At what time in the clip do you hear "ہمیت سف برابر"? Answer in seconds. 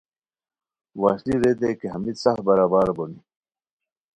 1.93-2.87